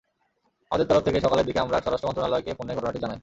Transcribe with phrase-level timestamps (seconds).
[0.71, 3.19] আমাদের তরফ থেকে সকালের দিকে আমরা স্বরাষ্ট্র মন্ত্রণালয়কে ফোনে ঘটনাটি জানাই।